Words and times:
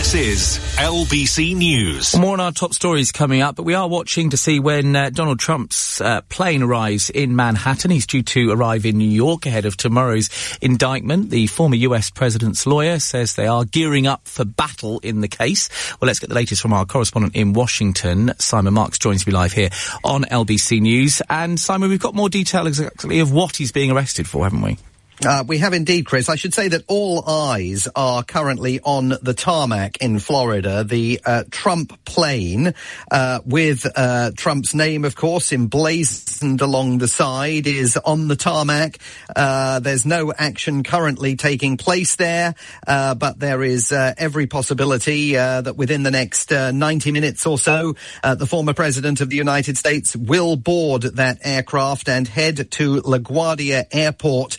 This 0.00 0.14
is 0.14 0.58
LBC 0.78 1.54
News. 1.54 2.16
More 2.16 2.32
on 2.32 2.40
our 2.40 2.52
top 2.52 2.72
stories 2.72 3.12
coming 3.12 3.42
up, 3.42 3.54
but 3.56 3.64
we 3.64 3.74
are 3.74 3.86
watching 3.86 4.30
to 4.30 4.38
see 4.38 4.58
when 4.58 4.96
uh, 4.96 5.10
Donald 5.10 5.40
Trump's 5.40 6.00
uh, 6.00 6.22
plane 6.22 6.62
arrives 6.62 7.10
in 7.10 7.36
Manhattan. 7.36 7.90
He's 7.90 8.06
due 8.06 8.22
to 8.22 8.50
arrive 8.50 8.86
in 8.86 8.96
New 8.96 9.06
York 9.10 9.44
ahead 9.44 9.66
of 9.66 9.76
tomorrow's 9.76 10.30
indictment. 10.62 11.28
The 11.28 11.48
former 11.48 11.76
US 11.76 12.08
president's 12.08 12.66
lawyer 12.66 12.98
says 12.98 13.34
they 13.34 13.46
are 13.46 13.66
gearing 13.66 14.06
up 14.06 14.26
for 14.26 14.46
battle 14.46 15.00
in 15.00 15.20
the 15.20 15.28
case. 15.28 15.68
Well, 16.00 16.06
let's 16.06 16.18
get 16.18 16.30
the 16.30 16.34
latest 16.34 16.62
from 16.62 16.72
our 16.72 16.86
correspondent 16.86 17.36
in 17.36 17.52
Washington. 17.52 18.32
Simon 18.38 18.72
Marks 18.72 18.98
joins 18.98 19.26
me 19.26 19.34
live 19.34 19.52
here 19.52 19.68
on 20.02 20.22
LBC 20.24 20.80
News. 20.80 21.20
And 21.28 21.60
Simon, 21.60 21.90
we've 21.90 22.00
got 22.00 22.14
more 22.14 22.30
detail 22.30 22.66
exactly 22.66 23.20
of 23.20 23.34
what 23.34 23.56
he's 23.56 23.70
being 23.70 23.90
arrested 23.90 24.26
for, 24.26 24.44
haven't 24.44 24.62
we? 24.62 24.78
Uh, 25.22 25.44
we 25.46 25.58
have 25.58 25.74
indeed, 25.74 26.06
Chris. 26.06 26.30
I 26.30 26.36
should 26.36 26.54
say 26.54 26.68
that 26.68 26.84
all 26.86 27.28
eyes 27.28 27.86
are 27.94 28.22
currently 28.22 28.80
on 28.80 29.10
the 29.20 29.34
tarmac 29.34 29.98
in 29.98 30.18
Florida. 30.18 30.82
The 30.82 31.20
uh, 31.26 31.44
Trump 31.50 32.06
plane, 32.06 32.72
uh, 33.10 33.40
with 33.44 33.86
uh, 33.96 34.30
Trump's 34.34 34.74
name, 34.74 35.04
of 35.04 35.16
course, 35.16 35.52
emblazoned 35.52 36.62
along 36.62 36.98
the 36.98 37.08
side, 37.08 37.66
is 37.66 37.98
on 37.98 38.28
the 38.28 38.36
tarmac. 38.36 38.96
Uh, 39.36 39.80
there's 39.80 40.06
no 40.06 40.32
action 40.32 40.82
currently 40.82 41.36
taking 41.36 41.76
place 41.76 42.16
there, 42.16 42.54
uh, 42.86 43.14
but 43.14 43.38
there 43.38 43.62
is 43.62 43.92
every 43.92 44.46
possibility 44.46 45.34
that 45.34 45.76
within 45.76 46.02
the 46.02 46.10
next 46.10 46.50
90 46.50 47.12
minutes 47.12 47.44
or 47.44 47.58
so, 47.58 47.94
the 48.22 48.46
former 48.46 48.72
president 48.72 49.20
of 49.20 49.28
the 49.28 49.36
United 49.36 49.76
States 49.76 50.16
will 50.16 50.56
board 50.56 51.02
that 51.02 51.40
aircraft 51.42 52.08
and 52.08 52.26
head 52.26 52.70
to 52.70 53.02
LaGuardia 53.02 53.84
Airport 53.90 54.56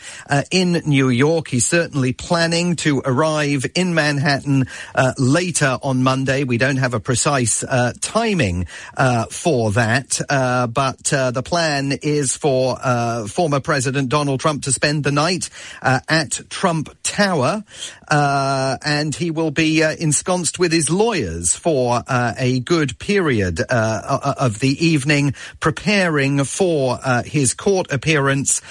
in 0.52 0.82
New 0.86 1.10
York. 1.10 1.48
He's 1.50 1.66
certainly 1.66 2.14
planning 2.14 2.76
to 2.78 3.02
arrive 3.06 3.66
in 3.76 3.94
Manhattan 3.94 4.68
uh, 4.96 5.14
later 5.18 5.78
on 5.82 6.04
Monday. 6.04 6.44
We 6.44 6.58
don't 6.58 6.78
have 6.78 6.94
a 6.94 7.00
precise 7.00 7.64
uh, 7.64 7.94
timing 8.02 8.68
uh, 8.96 9.26
for 9.26 9.72
that, 9.72 10.20
uh, 10.30 10.68
but 10.68 11.12
uh, 11.14 11.32
the 11.32 11.44
plan 11.44 11.92
is 12.02 12.36
for 12.36 12.78
uh, 12.82 13.28
former 13.28 13.60
President 13.60 14.10
Donald 14.10 14.40
Trump 14.40 14.64
to 14.64 14.72
spend 14.72 15.04
the 15.04 15.12
night 15.12 15.50
at 15.82 16.42
Trump 16.50 16.90
Tower, 17.04 17.64
and 18.10 19.16
he 19.16 19.32
will 19.32 19.52
be 19.52 19.82
ensconced 19.82 20.60
with 20.60 20.72
his 20.72 20.90
lawyers 20.90 21.56
for 21.56 22.04
a 22.08 22.60
good 22.62 22.98
period 23.00 23.62
of 23.62 24.60
the 24.60 24.86
evening, 24.86 25.34
preparing 25.60 26.44
for 26.44 27.00
his 27.26 27.54
court 27.54 27.92
appearance 27.92 28.62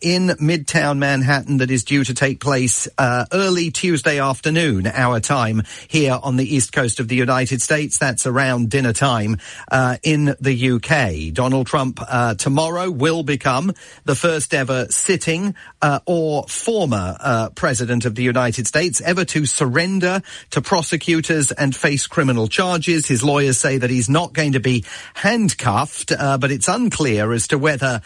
in 0.00 0.28
Midtown 0.40 0.95
Manhattan. 0.98 1.58
That 1.58 1.70
is 1.70 1.84
due 1.84 2.04
to 2.04 2.14
take 2.14 2.40
place 2.40 2.88
uh, 2.98 3.26
early 3.32 3.70
Tuesday 3.70 4.18
afternoon, 4.18 4.86
our 4.86 5.20
time 5.20 5.62
here 5.88 6.18
on 6.22 6.36
the 6.36 6.54
east 6.54 6.72
coast 6.72 7.00
of 7.00 7.08
the 7.08 7.16
United 7.16 7.62
States. 7.62 7.98
That's 7.98 8.26
around 8.26 8.70
dinner 8.70 8.92
time 8.92 9.38
uh, 9.70 9.98
in 10.02 10.34
the 10.40 10.70
UK. 10.72 11.32
Donald 11.32 11.66
Trump 11.66 12.00
uh, 12.06 12.34
tomorrow 12.34 12.90
will 12.90 13.22
become 13.22 13.72
the 14.04 14.14
first 14.14 14.54
ever 14.54 14.86
sitting 14.90 15.54
uh, 15.82 16.00
or 16.06 16.44
former 16.48 17.16
uh, 17.20 17.50
president 17.50 18.04
of 18.04 18.14
the 18.14 18.22
United 18.22 18.66
States 18.66 19.00
ever 19.00 19.24
to 19.24 19.46
surrender 19.46 20.22
to 20.50 20.60
prosecutors 20.60 21.52
and 21.52 21.74
face 21.74 22.06
criminal 22.06 22.48
charges. 22.48 23.06
His 23.06 23.22
lawyers 23.22 23.58
say 23.58 23.78
that 23.78 23.90
he's 23.90 24.08
not 24.08 24.32
going 24.32 24.52
to 24.52 24.60
be 24.60 24.84
handcuffed, 25.14 26.12
uh, 26.12 26.38
but 26.38 26.50
it's 26.50 26.68
unclear 26.68 27.32
as 27.32 27.48
to 27.48 27.58
whether 27.58 28.00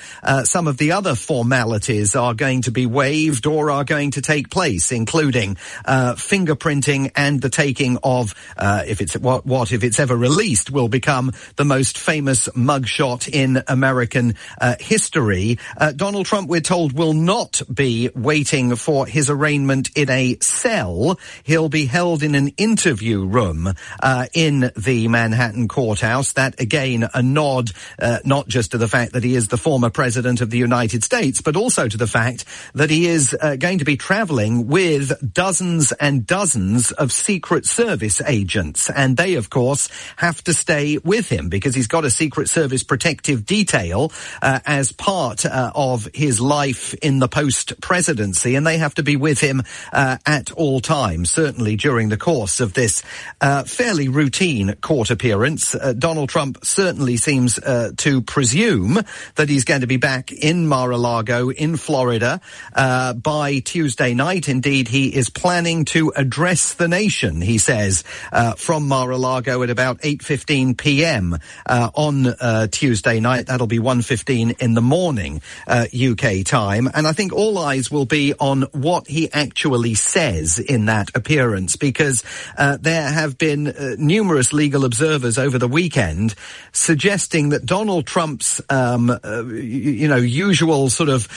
some 0.45 0.67
of 0.67 0.77
the 0.79 0.93
other 0.93 1.15
formalities 1.15 2.15
are 2.17 2.35
going 2.35 2.63
to 2.63 2.71
be 2.71 2.80
waived 2.87 3.47
or 3.47 3.71
are 3.71 3.85
going 3.85 4.13
to 4.13 4.23
take 4.23 4.51
place, 4.51 4.93
including 4.93 5.57
uh, 5.85 6.15
fingerprinting 6.15 7.13
and 7.17 7.41
the 7.41 7.51
taking 7.51 7.99
of, 8.03 8.35
uh, 8.57 8.83
if 8.87 9.01
it's 9.01 9.17
what, 9.17 9.47
what 9.47 9.73
if 9.73 9.85
it's 9.85 10.01
ever 10.01 10.17
released, 10.17 10.71
will 10.71 10.89
become 10.89 11.33
the 11.57 11.65
most 11.65 11.99
famous 11.99 12.49
mugshot 12.49 13.29
in 13.29 13.63
American 13.69 14.35
uh, 14.61 14.77
history. 14.81 15.59
Uh, 15.77 15.93
Donald 15.93 16.27
Trump, 16.27 16.49
we're 16.49 16.61
told, 16.61 16.93
will 16.93 17.15
not 17.15 17.63
be 17.73 18.11
waiting 18.15 18.77
for 18.77 19.07
his 19.07 19.31
arraignment 19.31 19.91
in 19.97 20.11
a 20.11 20.37
cell. 20.41 21.19
He'll 21.45 21.69
be 21.69 21.87
held 21.87 22.23
in 22.23 22.35
an 22.35 22.49
interview 22.57 23.25
room 23.25 23.73
uh, 24.03 24.27
in 24.35 24.71
the 24.77 25.09
Manhattan 25.09 25.69
courthouse. 25.69 26.33
That 26.33 26.61
again, 26.61 27.09
a 27.15 27.23
nod 27.23 27.71
uh, 27.99 28.19
not 28.25 28.49
just 28.49 28.73
to 28.73 28.79
the 28.79 28.89
fact 28.89 29.13
that 29.13 29.25
he 29.25 29.35
is 29.35 29.49
the 29.49 29.57
former 29.57 29.91
president 29.91 30.41
of 30.41 30.51
the 30.51 30.59
United 30.59 31.05
States, 31.05 31.41
but 31.41 31.57
also 31.57 31.89
to 31.89 31.97
the 31.97 32.07
fact 32.07 32.45
that 32.75 32.91
he 32.91 33.07
is 33.07 33.37
uh, 33.41 33.57
going 33.57 33.79
to 33.79 33.85
be 33.85 33.97
traveling 33.97 34.67
with 34.67 35.13
dozens 35.33 35.93
and 35.93 36.27
dozens 36.27 36.93
of 36.93 37.13
Secret 37.13 37.67
Service 37.67 38.21
agents. 38.27 38.91
And 38.91 39.17
they, 39.17 39.35
of 39.35 39.51
course, 39.51 39.89
have 40.17 40.43
to 40.45 40.55
stay 40.55 40.99
with 40.99 41.29
him 41.29 41.49
because 41.49 41.75
he's 41.75 41.87
got 41.87 42.05
a 42.05 42.11
Secret 42.11 42.49
Service 42.49 42.83
protective 42.83 43.47
detail 43.47 44.13
uh, 44.43 44.61
as 44.67 44.93
part 44.93 45.45
uh, 45.45 45.73
of 45.75 46.09
his 46.15 46.41
life 46.41 46.95
in 46.95 47.19
the 47.19 47.29
post 47.29 47.81
presidency. 47.81 48.55
And 48.55 48.67
they 48.67 48.79
have 48.79 48.95
to 48.95 49.03
be 49.03 49.17
with 49.17 49.41
him 49.41 49.63
uh, 49.93 50.19
at 50.27 50.51
all 50.53 50.81
times, 50.81 51.31
certainly 51.31 51.77
during 51.77 52.09
the 52.09 52.17
course 52.17 52.61
of 52.61 52.75
this 52.75 53.03
uh, 53.41 53.65
fairly 53.65 54.09
routine 54.09 54.75
court 54.81 55.11
appearance. 55.11 55.75
Uh, 55.75 55.93
Donald 55.93 56.29
Trump 56.29 56.65
certainly 56.65 57.17
seems 57.17 57.59
to 57.97 58.23
presume 58.23 58.99
that 59.35 59.49
he's 59.49 59.65
going 59.65 59.81
to 59.81 59.87
be 59.87 59.97
back 59.97 60.33
in 60.33 60.67
Mar-a-Lago 60.67 61.51
in 61.51 61.77
Florida 61.77 62.41
uh, 62.73 63.15
by 63.15 63.59
Tuesday 63.59 64.15
night. 64.15 64.49
Indeed, 64.49 64.89
he 64.89 65.15
is 65.15 65.31
planning 65.31 65.85
to 65.87 66.13
address 66.17 66.75
the 66.75 66.89
nation, 66.89 67.41
he 67.41 67.59
says, 67.59 68.05
uh, 68.33 68.55
from 68.55 68.89
Mar-a-Lago 68.89 69.63
at 69.63 69.71
about 69.71 70.01
8.15 70.01 70.77
p.m. 70.77 71.39
Uh, 71.67 71.91
on 71.95 72.27
uh, 72.27 72.67
Tuesday 72.69 73.21
night. 73.21 73.47
That'll 73.47 73.67
be 73.67 73.79
1.15 73.79 74.61
in 74.61 74.75
the 74.75 74.81
morning 74.81 75.43
UK 75.69 76.25
uh, 76.25 76.43
time. 76.45 76.89
And 76.93 77.07
I 77.07 77.13
think 77.13 77.33
all 77.33 77.59
eyes 77.59 77.91
will 77.91 78.07
be 78.07 78.35
on 78.35 78.63
what 78.73 79.09
he 79.09 79.33
actually 79.33 79.95
says 79.95 80.59
in 80.59 80.87
that 80.87 81.11
appearance 81.15 81.77
because 81.77 82.23
there 82.57 83.09
have 83.09 83.39
been 83.39 83.75
numerous 83.99 84.53
legal 84.53 84.85
observers 84.85 85.39
over 85.39 85.59
the 85.59 85.69
weekend 85.69 86.35
suggesting 86.73 87.51
that 87.51 87.67
Donald 87.67 88.07
Trump's, 88.07 88.61
um, 88.71 89.19
you 89.53 90.09
know, 90.09 90.17
usual 90.17 90.91
sort 90.91 91.09
of 91.09 91.29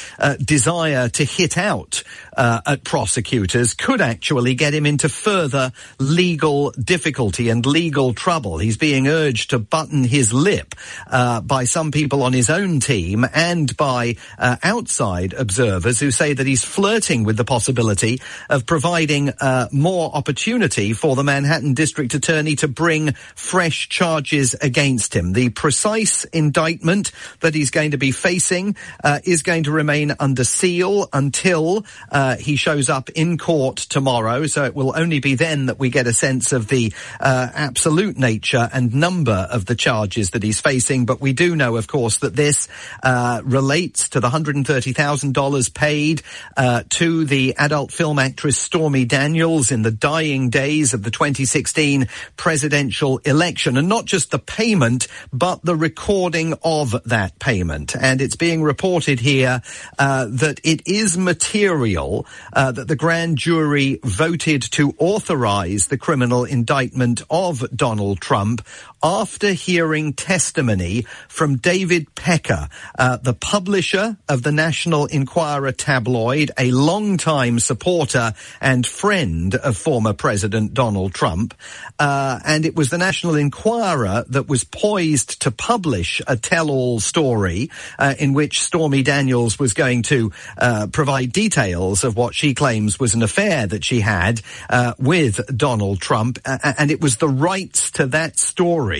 desire 0.44 1.03
Uh, 1.03 1.09
to 1.09 1.25
hit 1.25 1.58
out 1.58 2.02
uh, 2.36 2.62
at 2.66 2.84
prosecutors 2.84 3.74
could 3.74 4.02
actually 4.02 4.56
get 4.56 4.74
him 4.74 4.86
into 4.86 5.10
further 5.10 5.72
legal 6.00 6.72
difficulty 6.72 7.50
and 7.50 7.66
legal 7.66 8.14
trouble. 8.14 8.58
He's 8.58 8.78
being 8.78 9.08
urged 9.08 9.52
to 9.52 9.60
button 9.60 10.04
his 10.04 10.34
lip 10.34 10.76
uh, 11.08 11.42
by 11.42 11.66
some 11.66 11.92
people 11.92 12.24
on 12.24 12.34
his 12.34 12.50
own 12.50 12.80
team 12.80 13.26
and 13.34 13.76
by 13.78 14.16
uh, 14.38 14.58
outside 14.64 15.34
observers 15.34 16.00
who 16.00 16.12
say 16.12 16.34
that 16.34 16.48
he's 16.48 16.64
flirting 16.64 17.24
with 17.24 17.38
the 17.38 17.46
possibility 17.46 18.22
of 18.50 18.66
providing 18.66 19.30
uh, 19.30 19.68
more 19.72 20.12
opportunity 20.14 20.94
for 20.94 21.16
the 21.16 21.24
Manhattan 21.24 21.74
District 21.74 22.14
Attorney 22.14 22.56
to 22.58 22.68
bring 22.68 23.14
fresh 23.36 23.90
charges 23.90 24.56
against 24.56 25.16
him. 25.16 25.34
The 25.34 25.50
precise 25.50 26.24
indictment 26.26 27.12
that 27.42 27.56
he's 27.56 27.72
going 27.72 27.92
to 27.92 27.98
be 27.98 28.12
facing 28.12 28.76
uh, 29.04 29.20
is 29.24 29.44
going 29.44 29.64
to 29.64 29.72
remain 29.72 30.14
under 30.20 30.44
seal 30.44 31.10
until 31.14 31.86
uh, 32.12 32.23
he 32.36 32.56
shows 32.56 32.90
up 32.90 33.10
in 33.12 33.38
court 33.38 33.78
tomorrow. 33.78 34.48
So 34.48 34.64
it 34.64 34.76
will 34.76 34.94
only 34.96 35.20
be 35.20 35.36
then 35.36 35.68
that 35.68 35.80
we 35.80 35.90
get 35.90 36.08
a 36.08 36.14
sense 36.14 36.52
of 36.54 36.68
the 36.68 36.94
uh, 37.20 37.50
absolute 37.54 38.18
nature 38.18 38.70
and 38.74 38.94
number 38.94 39.48
of 39.52 39.66
the 39.66 39.76
charges 39.76 40.32
that 40.32 40.44
he's 40.44 40.60
facing. 40.60 41.06
But 41.06 41.22
we 41.22 41.34
do 41.34 41.56
know, 41.56 41.76
of 41.76 41.88
course, 41.88 42.18
that 42.20 42.36
this 42.36 42.68
uh, 43.02 43.42
relates 43.44 44.10
to 44.10 44.20
the 44.20 44.30
$130,000 44.30 45.74
paid 45.74 46.22
uh, 46.58 46.84
to 46.90 47.26
the 47.26 47.56
adult 47.58 47.92
film 47.92 48.20
actress 48.20 48.58
Stormy 48.58 49.06
Daniels 49.06 49.72
in 49.72 49.82
the 49.82 49.92
dying 49.92 50.50
days 50.50 50.94
of 50.94 51.04
the 51.04 51.12
2016 51.12 52.08
presidential 52.38 53.19
election. 53.19 53.78
And 53.78 53.90
not 53.90 54.06
just 54.06 54.31
the 54.31 54.40
payment, 54.40 55.08
but 55.31 55.64
the 55.64 55.76
recording 55.76 56.54
of 56.64 56.96
that 57.06 57.40
payment. 57.40 57.96
And 57.96 58.22
it's 58.22 58.36
being 58.36 58.64
reported 58.64 59.19
here 59.19 59.62
uh, 60.00 60.28
that 60.30 60.60
it 60.64 60.88
is 60.88 61.18
material 61.18 62.12
uh, 62.54 62.71
that 62.71 62.88
the 62.88 62.95
grand 62.95 63.38
jury 63.38 64.00
voted 64.04 64.62
to 64.62 64.94
authorize 64.98 65.88
the 65.88 65.98
criminal 65.98 66.44
indictment 66.44 67.21
of 67.30 67.63
Donald 67.75 68.19
Trump 68.21 68.62
after 69.04 69.52
hearing 69.52 70.14
testimony 70.14 71.06
from 71.28 71.58
David 71.58 72.16
Pecker, 72.16 72.70
uh, 72.98 73.18
the 73.18 73.34
publisher 73.34 74.16
of 74.30 74.44
the 74.44 74.52
National 74.52 75.08
Enquirer 75.08 75.74
tabloid, 75.74 76.52
a 76.58 76.72
long-time 76.72 77.60
supporter 77.60 78.34
and 78.62 78.88
friend 78.88 79.56
of 79.56 79.76
former 79.76 80.14
President 80.14 80.74
Donald 80.74 81.14
Trump. 81.14 81.54
Uh, 82.00 82.40
and 82.46 82.66
it 82.66 82.78
was 82.78 82.90
the 82.90 82.98
National 82.98 83.36
Enquirer 83.36 84.24
that 84.30 84.48
was 84.48 84.64
poised 84.64 85.42
to 85.42 85.52
publish 85.52 86.22
a 86.26 86.38
tell-all 86.38 87.02
story 87.02 87.70
uh, 88.00 88.16
in 88.18 88.32
which 88.32 88.62
Stormy 88.62 89.04
Daniels 89.04 89.60
was 89.60 89.74
going 89.74 90.04
to 90.04 90.32
uh, 90.58 90.88
provide 90.88 91.34
details 91.34 92.06
of 92.06 92.16
what 92.16 92.34
she 92.34 92.54
claims 92.54 93.00
was 93.00 93.16
an 93.16 93.22
affair 93.22 93.68
that 93.68 93.84
she 93.84 94.00
had 94.00 94.42
uh, 94.70 94.94
with 94.98 95.42
Donald 95.58 96.00
Trump. 96.00 96.40
and 96.46 96.90
it 96.90 97.02
was 97.02 97.18
the 97.18 97.28
rights 97.28 97.92
to 97.92 98.06
that 98.08 98.40
story 98.40 98.93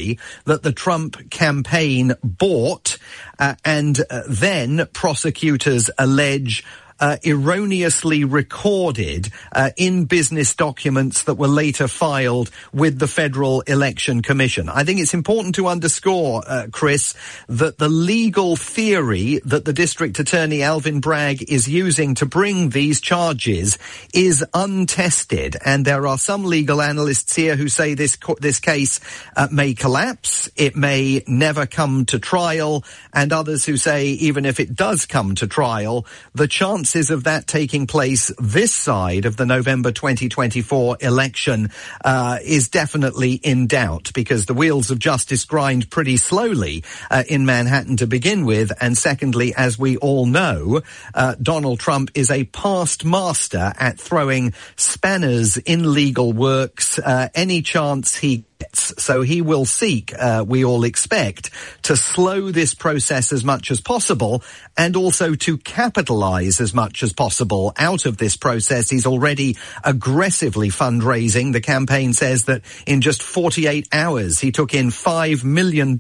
that 0.46 0.64
the 0.64 0.72
Trump 0.72 1.30
campaign 1.30 2.14
bought 2.24 2.98
uh, 3.40 3.56
and 3.64 4.00
uh, 4.10 4.24
then 4.28 4.88
prosecutors 4.94 5.90
allege 5.98 6.64
uh, 7.04 7.18
erroneously 7.26 8.24
recorded 8.24 9.30
uh, 9.52 9.72
in 9.76 10.06
business 10.06 10.56
documents 10.56 11.24
that 11.24 11.34
were 11.34 11.50
later 11.50 11.86
filed 11.86 12.50
with 12.72 12.98
the 12.98 13.10
Federal 13.10 13.60
Election 13.62 14.22
Commission. 14.22 14.70
I 14.70 14.86
think 14.86 15.02
it's 15.02 15.14
important 15.14 15.56
to 15.56 15.68
underscore, 15.68 16.44
uh, 16.48 16.68
Chris, 16.72 17.14
that 17.50 17.78
the 17.78 17.90
legal 17.90 18.56
theory 18.56 19.42
that 19.44 19.66
the 19.66 19.74
District 19.74 20.18
Attorney 20.18 20.64
Alvin 20.64 21.02
Bragg 21.02 21.44
is 21.52 21.68
using 21.68 22.16
to 22.16 22.26
bring 22.26 22.70
these 22.70 23.02
charges 23.02 23.78
is 24.14 24.46
untested, 24.54 25.58
and 25.66 25.84
there 25.84 26.08
are 26.08 26.18
some 26.18 26.46
legal 26.46 26.82
analysts 26.82 27.36
here 27.36 27.58
who 27.58 27.68
say 27.68 27.96
this 27.96 28.18
this 28.40 28.62
case 28.62 29.02
uh, 29.36 29.50
may 29.52 29.74
collapse, 29.74 30.50
it 30.56 30.78
may 30.78 31.22
never 31.28 31.66
come 31.66 32.06
to 32.06 32.18
trial, 32.18 32.86
and 33.12 33.34
others 33.34 33.66
who 33.66 33.76
say 33.76 34.06
even 34.06 34.46
if 34.46 34.62
it 34.62 34.74
does 34.74 35.06
come 35.06 35.36
to 35.36 35.48
trial, 35.48 36.06
the 36.34 36.48
chance 36.48 36.93
chances 36.94 37.10
of 37.10 37.24
that 37.24 37.48
taking 37.48 37.88
place 37.88 38.32
this 38.38 38.72
side 38.72 39.26
of 39.26 39.36
the 39.36 39.48
November 39.48 39.92
2024 39.92 40.98
election 41.02 41.72
uh, 42.06 42.38
is 42.44 42.70
definitely 42.70 43.34
in 43.34 43.66
doubt 43.66 44.12
because 44.14 44.46
the 44.46 44.54
wheels 44.54 44.92
of 44.92 45.00
justice 45.00 45.44
grind 45.44 45.90
pretty 45.90 46.18
slowly 46.18 46.84
uh, 47.10 47.24
in 47.28 47.48
Manhattan 47.48 47.98
to 47.98 48.06
begin 48.06 48.46
with. 48.46 48.72
And 48.80 48.96
secondly, 48.96 49.56
as 49.58 49.80
we 49.80 49.98
all 49.98 50.28
know, 50.28 50.82
uh, 51.16 51.34
Donald 51.42 51.80
Trump 51.80 52.12
is 52.14 52.30
a 52.30 52.44
past 52.44 53.04
master 53.04 53.74
at 53.80 54.00
throwing 54.00 54.54
spanners 54.76 55.58
in 55.58 55.96
legal 55.96 56.32
works. 56.32 57.00
Uh, 57.00 57.30
any 57.34 57.64
chance 57.64 58.16
he 58.16 58.46
so 58.74 59.22
he 59.22 59.42
will 59.42 59.66
seek, 59.66 60.14
uh, 60.18 60.44
we 60.48 60.64
all 60.64 60.84
expect, 60.84 61.50
to 61.84 61.96
slow 61.96 62.52
this 62.52 62.74
process 62.74 63.32
as 63.32 63.44
much 63.44 63.72
as 63.72 63.82
possible 63.82 64.44
and 64.78 64.96
also 64.96 65.36
to 65.36 65.58
capitalize 65.58 66.60
as 66.60 66.74
much 66.74 67.04
as 67.04 67.14
possible 67.14 67.74
out 67.78 68.06
of 68.06 68.18
this 68.18 68.36
process. 68.36 68.90
He's 68.90 69.06
already 69.06 69.58
aggressively 69.84 70.70
fundraising. 70.70 71.54
The 71.54 71.62
campaign 71.62 72.14
says 72.14 72.46
that 72.46 72.62
in 72.88 73.02
just 73.02 73.22
48 73.22 73.88
hours, 73.92 74.40
he 74.40 74.52
took 74.52 74.74
in 74.74 74.88
$5 74.88 75.44
million 75.44 75.98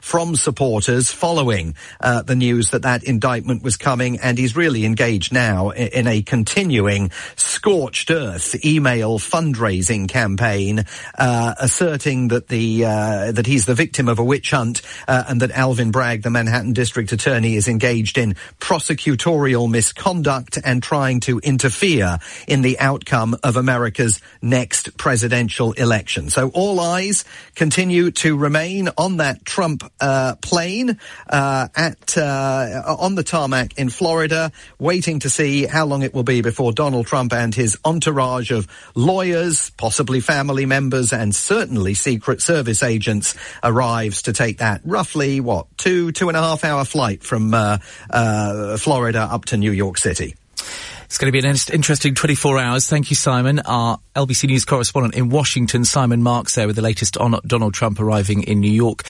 from 0.00 0.36
supporters 0.36 1.10
following 1.10 1.74
uh, 2.00 2.22
the 2.22 2.36
news 2.36 2.70
that 2.70 2.82
that 2.82 3.04
indictment 3.04 3.62
was 3.62 3.76
coming. 3.76 4.18
And 4.20 4.38
he's 4.38 4.56
really 4.56 4.84
engaged 4.84 5.32
now 5.32 5.70
in, 5.70 6.06
a 6.06 6.22
continuing 6.22 7.10
scorched 7.36 8.10
earth 8.10 8.64
email 8.64 9.18
fundraising 9.18 10.08
campaign, 10.08 10.84
uh, 11.18 11.66
asserting 11.80 12.28
that 12.28 12.48
the 12.48 12.84
uh, 12.84 13.32
that 13.32 13.46
he's 13.46 13.64
the 13.64 13.74
victim 13.74 14.06
of 14.06 14.18
a 14.18 14.24
witch 14.24 14.50
hunt 14.50 14.82
uh, 15.08 15.24
and 15.28 15.40
that 15.40 15.50
Alvin 15.50 15.90
Bragg, 15.90 16.22
the 16.22 16.28
Manhattan 16.28 16.74
District 16.74 17.10
Attorney, 17.10 17.54
is 17.54 17.68
engaged 17.68 18.18
in 18.18 18.34
prosecutorial 18.60 19.70
misconduct 19.70 20.58
and 20.62 20.82
trying 20.82 21.20
to 21.20 21.38
interfere 21.38 22.18
in 22.46 22.60
the 22.60 22.78
outcome 22.80 23.34
of 23.42 23.56
America's 23.56 24.20
next 24.42 24.94
presidential 24.98 25.72
election. 25.72 26.28
So 26.28 26.50
all 26.50 26.80
eyes 26.80 27.24
continue 27.54 28.10
to 28.10 28.36
remain 28.36 28.90
on 28.98 29.16
that 29.16 29.46
Trump 29.46 29.82
uh, 30.02 30.34
plane 30.42 30.98
uh, 31.30 31.68
at 31.74 32.18
uh, 32.18 32.94
on 32.98 33.14
the 33.14 33.22
tarmac 33.22 33.78
in 33.78 33.88
Florida, 33.88 34.52
waiting 34.78 35.20
to 35.20 35.30
see 35.30 35.64
how 35.64 35.86
long 35.86 36.02
it 36.02 36.12
will 36.12 36.24
be 36.24 36.42
before 36.42 36.72
Donald 36.72 37.06
Trump 37.06 37.32
and 37.32 37.54
his 37.54 37.78
entourage 37.86 38.50
of 38.50 38.68
lawyers, 38.94 39.70
possibly 39.70 40.20
family 40.20 40.66
members, 40.66 41.14
and 41.14 41.34
certainly 41.34 41.69
certainly 41.70 41.94
Secret 41.94 42.42
Service 42.42 42.82
agents 42.82 43.36
arrives 43.62 44.22
to 44.22 44.32
take 44.32 44.58
that 44.58 44.80
roughly, 44.84 45.38
what, 45.38 45.66
two, 45.78 46.10
two 46.10 46.26
and 46.26 46.36
a 46.36 46.40
half 46.40 46.64
hour 46.64 46.84
flight 46.84 47.22
from 47.22 47.54
uh, 47.54 47.78
uh, 48.10 48.76
Florida 48.76 49.20
up 49.20 49.44
to 49.44 49.56
New 49.56 49.70
York 49.70 49.96
City. 49.96 50.34
It's 51.04 51.18
going 51.18 51.32
to 51.32 51.32
be 51.32 51.46
an 51.46 51.56
interesting 51.72 52.14
24 52.14 52.58
hours. 52.58 52.88
Thank 52.88 53.10
you, 53.10 53.16
Simon. 53.16 53.60
Our 53.60 53.98
LBC 54.16 54.48
News 54.48 54.64
correspondent 54.64 55.14
in 55.14 55.28
Washington, 55.28 55.84
Simon 55.84 56.22
Marks, 56.24 56.56
there 56.56 56.66
with 56.66 56.76
the 56.76 56.82
latest 56.82 57.16
on 57.16 57.38
Donald 57.46 57.74
Trump 57.74 58.00
arriving 58.00 58.42
in 58.44 58.58
New 58.58 58.70
York. 58.70 58.98